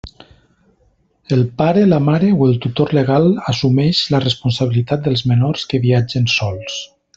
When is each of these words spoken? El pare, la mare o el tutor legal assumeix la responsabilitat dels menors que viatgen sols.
El 1.35 1.43
pare, 1.59 1.83
la 1.91 1.99
mare 2.05 2.31
o 2.39 2.47
el 2.53 2.57
tutor 2.63 2.95
legal 2.99 3.29
assumeix 3.53 4.01
la 4.15 4.23
responsabilitat 4.25 5.07
dels 5.11 5.25
menors 5.35 5.71
que 5.75 5.85
viatgen 5.87 6.29
sols. 6.41 6.83